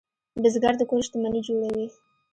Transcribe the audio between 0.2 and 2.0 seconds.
بزګر د کور شتمني جوړوي